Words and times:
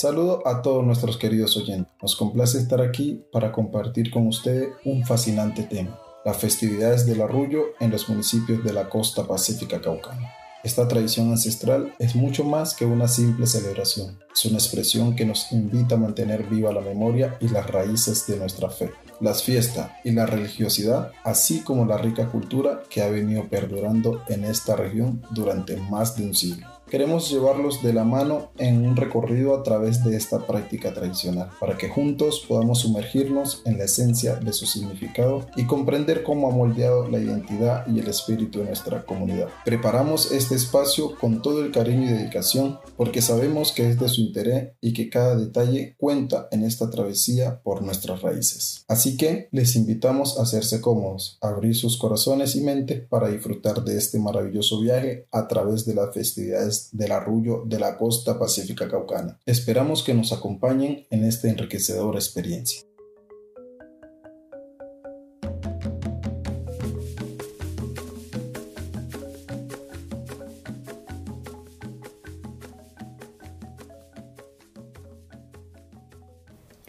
Saludo 0.00 0.40
a 0.48 0.62
todos 0.62 0.82
nuestros 0.82 1.18
queridos 1.18 1.58
oyentes. 1.58 1.92
Nos 2.00 2.16
complace 2.16 2.56
estar 2.56 2.80
aquí 2.80 3.22
para 3.30 3.52
compartir 3.52 4.10
con 4.10 4.26
ustedes 4.28 4.70
un 4.86 5.04
fascinante 5.04 5.64
tema, 5.64 6.00
las 6.24 6.38
festividades 6.38 7.04
del 7.04 7.20
arrullo 7.20 7.64
en 7.80 7.90
los 7.90 8.08
municipios 8.08 8.64
de 8.64 8.72
la 8.72 8.88
costa 8.88 9.28
pacífica 9.28 9.78
caucana. 9.82 10.32
Esta 10.64 10.88
tradición 10.88 11.28
ancestral 11.30 11.92
es 11.98 12.16
mucho 12.16 12.44
más 12.44 12.72
que 12.74 12.86
una 12.86 13.08
simple 13.08 13.46
celebración. 13.46 14.18
Es 14.34 14.46
una 14.46 14.56
expresión 14.56 15.14
que 15.14 15.26
nos 15.26 15.52
invita 15.52 15.96
a 15.96 15.98
mantener 15.98 16.44
viva 16.44 16.72
la 16.72 16.80
memoria 16.80 17.36
y 17.38 17.48
las 17.48 17.68
raíces 17.68 18.26
de 18.26 18.38
nuestra 18.38 18.70
fe. 18.70 18.92
Las 19.20 19.42
fiestas 19.42 19.90
y 20.02 20.12
la 20.12 20.24
religiosidad, 20.24 21.12
así 21.24 21.60
como 21.60 21.84
la 21.84 21.98
rica 21.98 22.30
cultura 22.30 22.84
que 22.88 23.02
ha 23.02 23.10
venido 23.10 23.50
perdurando 23.50 24.22
en 24.28 24.44
esta 24.44 24.76
región 24.76 25.20
durante 25.32 25.76
más 25.76 26.16
de 26.16 26.24
un 26.24 26.34
siglo. 26.34 26.66
Queremos 26.90 27.30
llevarlos 27.30 27.84
de 27.84 27.92
la 27.92 28.02
mano 28.02 28.50
en 28.58 28.84
un 28.84 28.96
recorrido 28.96 29.54
a 29.54 29.62
través 29.62 30.02
de 30.02 30.16
esta 30.16 30.44
práctica 30.44 30.92
tradicional, 30.92 31.48
para 31.60 31.78
que 31.78 31.88
juntos 31.88 32.44
podamos 32.48 32.80
sumergirnos 32.80 33.62
en 33.64 33.78
la 33.78 33.84
esencia 33.84 34.34
de 34.34 34.52
su 34.52 34.66
significado 34.66 35.46
y 35.54 35.66
comprender 35.66 36.24
cómo 36.24 36.50
ha 36.50 36.52
moldeado 36.52 37.06
la 37.08 37.20
identidad 37.20 37.86
y 37.86 38.00
el 38.00 38.08
espíritu 38.08 38.58
de 38.58 38.64
nuestra 38.64 39.06
comunidad. 39.06 39.46
Preparamos 39.64 40.32
este 40.32 40.56
espacio 40.56 41.16
con 41.16 41.42
todo 41.42 41.64
el 41.64 41.70
cariño 41.70 42.06
y 42.06 42.12
dedicación 42.12 42.80
porque 42.96 43.22
sabemos 43.22 43.70
que 43.70 43.88
es 43.88 44.00
de 44.00 44.08
su 44.08 44.22
interés 44.22 44.72
y 44.80 44.92
que 44.92 45.08
cada 45.08 45.36
detalle 45.36 45.94
cuenta 45.96 46.48
en 46.50 46.64
esta 46.64 46.90
travesía 46.90 47.60
por 47.62 47.82
nuestras 47.82 48.20
raíces. 48.20 48.84
Así 48.88 49.16
que 49.16 49.48
les 49.52 49.76
invitamos 49.76 50.40
a 50.40 50.42
hacerse 50.42 50.80
cómodos, 50.80 51.38
a 51.40 51.50
abrir 51.50 51.76
sus 51.76 51.96
corazones 51.98 52.56
y 52.56 52.62
mentes 52.62 53.00
para 53.08 53.28
disfrutar 53.28 53.84
de 53.84 53.96
este 53.96 54.18
maravilloso 54.18 54.80
viaje 54.80 55.28
a 55.30 55.46
través 55.46 55.86
de 55.86 55.94
las 55.94 56.12
festividades 56.12 56.79
del 56.92 57.12
arrullo 57.12 57.64
de 57.66 57.78
la 57.78 57.96
costa 57.96 58.38
pacífica 58.38 58.88
caucana. 58.88 59.38
Esperamos 59.46 60.02
que 60.02 60.14
nos 60.14 60.32
acompañen 60.32 61.06
en 61.10 61.24
esta 61.24 61.48
enriquecedora 61.48 62.18
experiencia. 62.18 62.82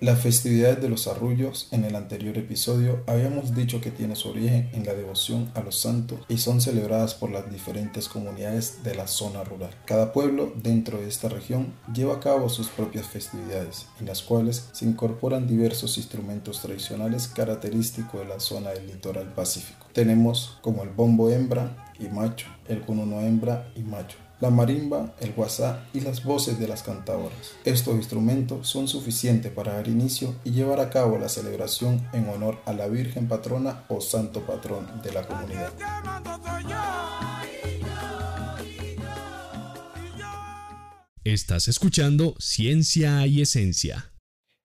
Las 0.00 0.20
festividades 0.20 0.80
de 0.80 0.88
los 0.88 1.06
arrullos 1.08 1.68
en 1.72 1.84
el 1.84 1.94
anterior 1.94 2.38
episodio 2.38 3.04
habíamos 3.06 3.54
dicho 3.54 3.82
que 3.82 3.90
tiene 3.90 4.16
su 4.16 4.30
origen 4.30 4.70
en 4.72 4.86
la 4.86 4.94
devoción 4.94 5.50
a 5.54 5.60
los 5.60 5.78
santos 5.78 6.20
y 6.26 6.38
son 6.38 6.62
celebradas 6.62 7.12
por 7.12 7.30
las 7.30 7.52
diferentes 7.52 8.08
comunidades 8.08 8.82
de 8.82 8.94
la 8.94 9.06
zona 9.06 9.44
rural. 9.44 9.74
Cada 9.84 10.14
pueblo 10.14 10.54
dentro 10.56 10.98
de 10.98 11.06
esta 11.06 11.28
región 11.28 11.74
lleva 11.92 12.14
a 12.14 12.20
cabo 12.20 12.48
sus 12.48 12.68
propias 12.68 13.08
festividades, 13.08 13.88
en 14.00 14.06
las 14.06 14.22
cuales 14.22 14.70
se 14.72 14.86
incorporan 14.86 15.46
diversos 15.46 15.98
instrumentos 15.98 16.62
tradicionales 16.62 17.28
característicos 17.28 18.22
de 18.22 18.26
la 18.26 18.40
zona 18.40 18.70
del 18.70 18.86
litoral 18.86 19.34
pacífico. 19.34 19.86
Tenemos 19.92 20.56
como 20.62 20.82
el 20.82 20.88
bombo 20.88 21.28
hembra 21.28 21.92
y 21.98 22.08
macho, 22.08 22.46
el 22.68 22.80
cununo 22.80 23.20
hembra 23.20 23.70
y 23.76 23.80
macho, 23.80 24.16
la 24.40 24.50
marimba, 24.50 25.14
el 25.20 25.32
guasá 25.32 25.86
y 25.92 26.00
las 26.00 26.24
voces 26.24 26.58
de 26.58 26.66
las 26.66 26.82
cantadoras. 26.82 27.52
Estos 27.64 27.94
instrumentos 27.94 28.68
son 28.68 28.88
suficientes 28.88 29.52
para 29.52 29.74
dar 29.74 29.88
inicio 29.88 30.34
y 30.44 30.50
llevar 30.50 30.80
a 30.80 30.90
cabo 30.90 31.18
la 31.18 31.28
celebración 31.28 32.08
en 32.12 32.28
honor 32.28 32.58
a 32.64 32.72
la 32.72 32.88
Virgen 32.88 33.28
Patrona 33.28 33.84
o 33.88 34.00
Santo 34.00 34.40
Patrón 34.46 34.86
de 35.02 35.12
la 35.12 35.26
comunidad. 35.26 35.72
Estás 41.22 41.68
escuchando 41.68 42.34
Ciencia 42.38 43.26
y 43.26 43.42
Esencia. 43.42 44.12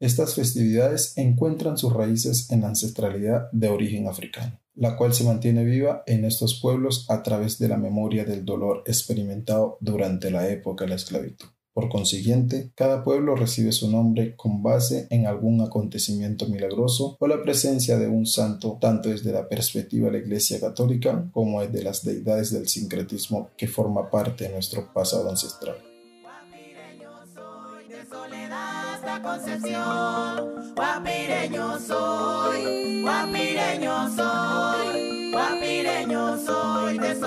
Estas 0.00 0.34
festividades 0.34 1.16
encuentran 1.16 1.78
sus 1.78 1.92
raíces 1.92 2.50
en 2.50 2.62
la 2.62 2.68
ancestralidad 2.68 3.50
de 3.52 3.68
origen 3.68 4.08
africano 4.08 4.60
la 4.80 4.96
cual 4.96 5.12
se 5.12 5.24
mantiene 5.24 5.62
viva 5.62 6.02
en 6.06 6.24
estos 6.24 6.58
pueblos 6.58 7.04
a 7.10 7.22
través 7.22 7.58
de 7.58 7.68
la 7.68 7.76
memoria 7.76 8.24
del 8.24 8.46
dolor 8.46 8.82
experimentado 8.86 9.76
durante 9.80 10.30
la 10.30 10.48
época 10.48 10.84
de 10.84 10.88
la 10.88 10.96
esclavitud. 10.96 11.48
Por 11.74 11.90
consiguiente, 11.90 12.72
cada 12.74 13.04
pueblo 13.04 13.36
recibe 13.36 13.72
su 13.72 13.90
nombre 13.90 14.34
con 14.36 14.62
base 14.62 15.06
en 15.10 15.26
algún 15.26 15.60
acontecimiento 15.60 16.46
milagroso 16.46 17.18
o 17.20 17.26
la 17.26 17.42
presencia 17.42 17.98
de 17.98 18.08
un 18.08 18.24
santo, 18.24 18.78
tanto 18.80 19.10
desde 19.10 19.32
la 19.32 19.48
perspectiva 19.48 20.06
de 20.06 20.12
la 20.12 20.24
Iglesia 20.24 20.58
Católica 20.58 21.28
como 21.30 21.60
desde 21.60 21.84
las 21.84 22.02
deidades 22.02 22.50
del 22.50 22.66
sincretismo 22.66 23.50
que 23.58 23.68
forma 23.68 24.10
parte 24.10 24.44
de 24.44 24.54
nuestro 24.54 24.90
pasado 24.94 25.28
ancestral. 25.28 25.89
Concepción, 29.18 30.74
guapireño 30.74 31.78
soy, 31.78 33.02
guapireño 33.02 34.08
soy, 34.16 35.30
guapireño 35.32 36.38
soy, 36.38 36.98
de. 36.98 37.19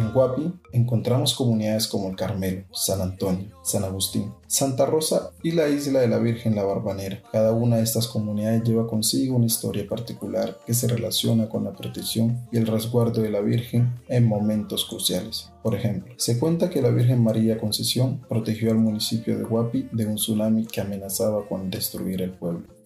En 0.00 0.14
Guapi 0.14 0.50
encontramos 0.72 1.34
comunidades 1.34 1.86
como 1.86 2.08
el 2.08 2.16
Carmelo, 2.16 2.64
San 2.72 3.02
Antonio, 3.02 3.48
San 3.62 3.84
Agustín, 3.84 4.32
Santa 4.46 4.86
Rosa 4.86 5.32
y 5.42 5.50
la 5.50 5.68
isla 5.68 6.00
de 6.00 6.08
la 6.08 6.16
Virgen 6.16 6.56
La 6.56 6.64
Barbanera. 6.64 7.22
Cada 7.30 7.52
una 7.52 7.76
de 7.76 7.82
estas 7.82 8.08
comunidades 8.08 8.62
lleva 8.64 8.86
consigo 8.86 9.36
una 9.36 9.44
historia 9.44 9.86
particular 9.86 10.56
que 10.64 10.72
se 10.72 10.88
relaciona 10.88 11.50
con 11.50 11.64
la 11.64 11.72
protección 11.72 12.48
y 12.50 12.56
el 12.56 12.66
resguardo 12.66 13.20
de 13.20 13.30
la 13.30 13.42
Virgen 13.42 13.92
en 14.08 14.26
momentos 14.26 14.86
cruciales. 14.86 15.50
Por 15.62 15.74
ejemplo, 15.74 16.14
se 16.16 16.38
cuenta 16.38 16.70
que 16.70 16.80
la 16.80 16.88
Virgen 16.88 17.22
María 17.22 17.58
Concesión 17.58 18.22
protegió 18.26 18.70
al 18.70 18.78
municipio 18.78 19.36
de 19.36 19.44
Guapi 19.44 19.90
de 19.92 20.06
un 20.06 20.14
tsunami 20.14 20.64
que 20.64 20.80
amenazaba 20.80 21.46
con 21.46 21.68
destruir 21.68 22.22
el 22.22 22.30
pueblo. 22.30 22.79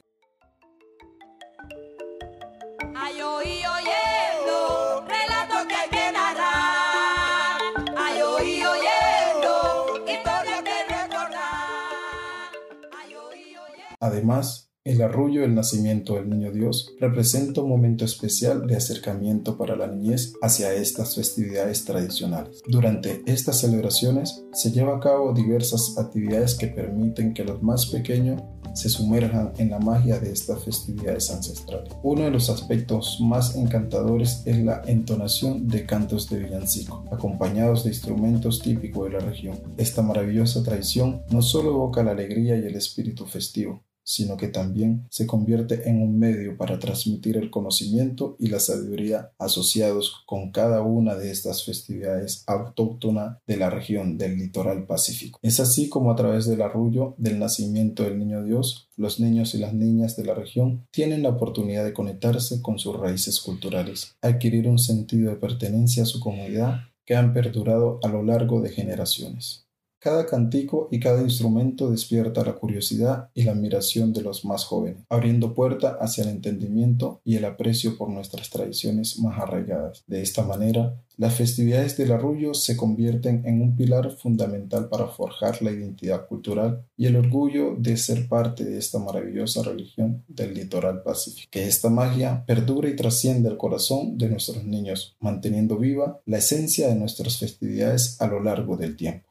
Además, 14.05 14.71
el 14.85 15.01
arrullo 15.01 15.41
del 15.41 15.55
nacimiento 15.55 16.17
del 16.17 16.29
Niño 16.29 16.53
Dios 16.53 16.93
representa 17.01 17.63
un 17.63 17.71
momento 17.71 18.05
especial 18.05 18.67
de 18.67 18.77
acercamiento 18.77 19.57
para 19.57 19.77
la 19.77 19.87
niñez 19.87 20.35
hacia 20.43 20.75
estas 20.75 21.15
festividades 21.15 21.87
tradicionales. 21.87 22.61
Durante 22.67 23.23
estas 23.25 23.61
celebraciones 23.61 24.45
se 24.53 24.73
lleva 24.73 24.99
a 24.99 25.01
cabo 25.01 25.33
diversas 25.33 25.97
actividades 25.97 26.55
que 26.55 26.67
permiten 26.67 27.33
que 27.33 27.45
los 27.45 27.63
más 27.63 27.87
pequeños 27.87 28.43
se 28.75 28.91
sumerjan 28.91 29.55
en 29.57 29.71
la 29.71 29.79
magia 29.79 30.21
de 30.21 30.33
estas 30.33 30.63
festividades 30.63 31.31
ancestrales. 31.31 31.91
Uno 32.03 32.25
de 32.25 32.31
los 32.31 32.51
aspectos 32.51 33.21
más 33.23 33.57
encantadores 33.57 34.43
es 34.45 34.63
la 34.63 34.83
entonación 34.85 35.67
de 35.67 35.87
cantos 35.87 36.29
de 36.29 36.41
villancico, 36.41 37.07
acompañados 37.11 37.85
de 37.85 37.91
instrumentos 37.91 38.61
típicos 38.61 39.05
de 39.07 39.19
la 39.19 39.25
región. 39.25 39.59
Esta 39.79 40.03
maravillosa 40.03 40.62
tradición 40.62 41.23
no 41.31 41.41
solo 41.41 41.71
evoca 41.71 42.03
la 42.03 42.11
alegría 42.11 42.55
y 42.59 42.67
el 42.67 42.77
espíritu 42.77 43.25
festivo, 43.25 43.83
sino 44.05 44.37
que 44.37 44.49
también 44.49 45.06
se 45.11 45.27
convierte 45.27 45.89
en 45.89 46.01
un 46.01 46.19
medio 46.19 46.56
para 46.56 46.79
transmitir 46.79 47.37
el 47.37 47.51
conocimiento 47.51 48.37
y 48.39 48.49
la 48.49 48.61
sabiduría 48.61 49.33
asociados 49.39 50.23
con 50.27 50.53
cada 50.53 50.83
una 50.83 51.17
de 51.17 51.31
estas 51.31 51.65
festividades 51.65 52.45
autóctonas 52.47 53.39
de 53.47 53.56
la 53.56 53.71
región 53.71 54.19
del 54.19 54.39
litoral 54.39 54.87
pacífico. 54.87 55.39
Es 55.43 55.59
así 55.59 55.89
como 55.89 56.12
a 56.12 56.17
través 56.17 56.47
del 56.47 56.62
arrullo 56.62 57.15
del 57.19 57.39
nacimiento 57.39 58.05
del 58.05 58.19
Niño 58.19 58.45
Dios, 58.45 58.89
los 58.97 59.19
niños 59.19 59.55
y 59.55 59.59
las 59.59 59.75
niñas 59.75 60.17
de 60.17 60.25
la 60.25 60.35
región 60.35 60.87
tienen 60.91 61.23
la 61.23 61.31
oportunidad 61.31 61.85
de 61.85 61.95
conectarse 61.95 62.62
con 62.62 62.79
sus 62.79 62.97
raíces 62.97 63.41
culturales, 63.41 64.15
adquirir 64.21 64.69
un 64.69 64.79
sentido 64.79 65.31
de 65.31 65.37
pertenencia 65.37 66.05
a 66.05 66.07
su 66.07 66.21
comunidad 66.21 66.83
que 67.05 67.17
han 67.17 67.33
perdurado 67.33 67.99
a 68.03 68.09
lo 68.09 68.23
largo 68.23 68.61
de 68.61 68.71
generaciones. 68.71 69.63
Cada 70.05 70.27
cantico 70.27 70.87
y 70.91 71.01
cada 71.01 71.23
instrumento 71.23 71.91
despierta 71.91 72.45
la 72.45 72.53
curiosidad 72.53 73.31
y 73.33 73.45
la 73.45 73.53
admiración 73.53 74.12
de 74.12 74.21
los 74.21 74.45
más 74.45 74.67
jóvenes, 74.67 75.03
abriendo 75.09 75.55
puerta 75.55 75.97
hacia 75.99 76.25
el 76.25 76.29
entendimiento 76.29 77.23
y 77.25 77.37
el 77.37 77.47
aprecio 77.47 77.97
por 77.97 78.11
nuestras 78.11 78.51
tradiciones 78.51 79.19
más 79.19 79.41
arraigadas. 79.41 80.05
De 80.06 80.21
esta 80.21 80.43
manera, 80.43 81.01
Las 81.16 81.34
festividades 81.34 81.96
del 81.96 82.11
arrullo 82.11 82.55
se 82.55 82.76
convierten 82.76 83.43
en 83.46 83.62
un 83.62 83.76
pilar 83.76 84.11
fundamental 84.11 84.88
para 84.88 85.06
forjar 85.06 85.62
la 85.62 85.70
identidad 85.70 86.26
cultural 86.26 86.84
y 86.96 87.06
el 87.06 87.14
orgullo 87.14 87.76
de 87.78 87.96
ser 87.96 88.28
parte 88.28 88.64
de 88.64 88.78
esta 88.78 88.99
maravillosa 88.99 89.62
religión 89.62 90.25
del 90.26 90.55
litoral 90.55 91.02
pacífico. 91.02 91.49
Que 91.52 91.69
esta 91.69 91.88
magia 91.88 92.44
perdure 92.46 92.90
y 92.90 92.96
trascienda 92.96 93.49
el 93.49 93.56
corazón 93.56 94.19
de 94.19 94.28
nuestros 94.28 94.64
niños, 94.64 95.16
manteniendo 95.20 95.78
viva 95.78 96.20
la 96.26 96.38
esencia 96.38 96.88
de 96.88 96.96
nuestras 96.96 97.38
festividades 97.38 98.20
a 98.20 98.26
lo 98.26 98.43
largo 98.43 98.76
del 98.76 98.96
tiempo. 98.96 99.25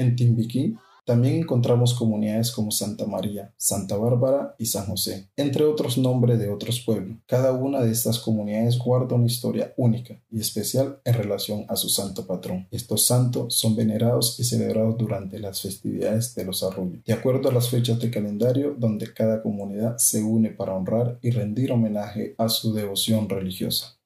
En 0.00 0.16
Timbiquí 0.16 0.76
también 1.04 1.34
encontramos 1.34 1.92
comunidades 1.92 2.52
como 2.52 2.70
Santa 2.70 3.04
María, 3.04 3.52
Santa 3.58 3.98
Bárbara 3.98 4.54
y 4.58 4.64
San 4.64 4.86
José, 4.86 5.28
entre 5.36 5.64
otros 5.64 5.98
nombres 5.98 6.38
de 6.38 6.48
otros 6.48 6.80
pueblos. 6.80 7.18
Cada 7.26 7.52
una 7.52 7.82
de 7.82 7.92
estas 7.92 8.18
comunidades 8.18 8.78
guarda 8.78 9.14
una 9.14 9.26
historia 9.26 9.74
única 9.76 10.18
y 10.30 10.40
especial 10.40 11.00
en 11.04 11.12
relación 11.12 11.66
a 11.68 11.76
su 11.76 11.90
santo 11.90 12.26
patrón. 12.26 12.66
Estos 12.70 13.04
santos 13.04 13.54
son 13.56 13.76
venerados 13.76 14.40
y 14.40 14.44
celebrados 14.44 14.96
durante 14.96 15.38
las 15.38 15.60
festividades 15.60 16.34
de 16.34 16.46
los 16.46 16.62
arroyos, 16.62 17.04
de 17.04 17.12
acuerdo 17.12 17.50
a 17.50 17.52
las 17.52 17.68
fechas 17.68 18.00
de 18.00 18.10
calendario 18.10 18.74
donde 18.78 19.12
cada 19.12 19.42
comunidad 19.42 19.98
se 19.98 20.22
une 20.22 20.48
para 20.48 20.72
honrar 20.72 21.18
y 21.20 21.30
rendir 21.30 21.72
homenaje 21.72 22.34
a 22.38 22.48
su 22.48 22.72
devoción 22.72 23.28
religiosa. 23.28 23.99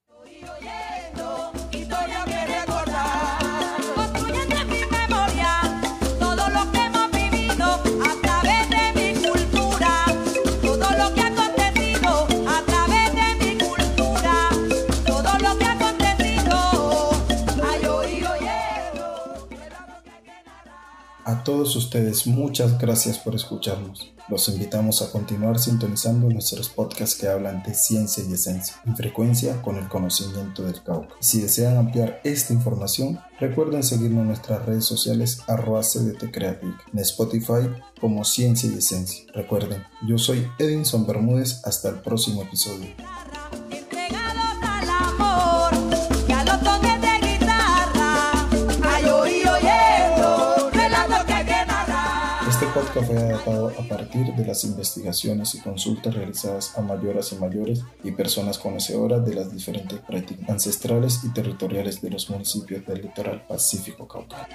Todos 21.45 21.77
ustedes, 21.77 22.27
muchas 22.27 22.79
gracias 22.79 23.19
por 23.19 23.35
escucharnos. 23.35 24.15
Los 24.31 24.49
invitamos 24.49 25.03
a 25.03 25.11
continuar 25.11 25.59
sintonizando 25.59 26.31
nuestros 26.31 26.71
podcasts 26.71 27.17
que 27.21 27.29
hablan 27.29 27.63
de 27.63 27.75
ciencia 27.75 28.25
y 28.27 28.33
esencia, 28.33 28.77
en 28.87 28.97
frecuencia 28.97 29.61
con 29.61 29.77
el 29.77 29.87
conocimiento 29.89 30.63
del 30.63 30.83
Cauca. 30.83 31.15
Si 31.21 31.43
desean 31.43 31.77
ampliar 31.77 32.23
esta 32.25 32.55
información, 32.55 33.21
recuerden 33.39 33.83
seguirnos 33.83 34.23
en 34.23 34.29
nuestras 34.29 34.65
redes 34.65 34.87
sociales 34.87 35.43
arroba 35.47 35.83
en 35.93 36.99
Spotify 37.01 37.69
como 38.01 38.25
Ciencia 38.25 38.71
y 38.73 38.79
Esencia. 38.79 39.27
Recuerden, 39.35 39.85
yo 40.09 40.17
soy 40.17 40.49
Edinson 40.59 41.07
Bermúdez, 41.07 41.61
hasta 41.65 41.91
el 41.91 41.97
próximo 41.97 42.41
episodio. 42.41 42.89
Fue 53.03 53.19
adaptado 53.19 53.73
a 53.77 53.89
partir 53.89 54.33
de 54.35 54.47
las 54.47 54.63
investigaciones 54.63 55.57
y 55.57 55.61
consultas 55.61 56.15
realizadas 56.15 56.79
a 56.79 56.81
mayoras 56.81 57.33
y 57.33 57.37
mayores 57.37 57.83
y 58.05 58.13
personas 58.13 58.57
conocedoras 58.57 59.27
de 59.27 59.35
las 59.35 59.53
diferentes 59.53 59.99
prácticas 59.99 60.49
ancestrales 60.49 61.25
y 61.25 61.31
territoriales 61.31 62.01
de 62.01 62.11
los 62.11 62.31
municipios 62.31 62.87
del 62.87 63.03
litoral 63.03 63.45
pacífico 63.49 64.07
caucano. 64.07 64.47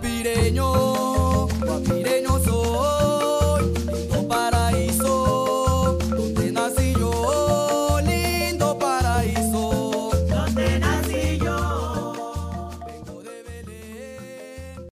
guapireño, 0.00 1.46
guapireño. 1.60 2.29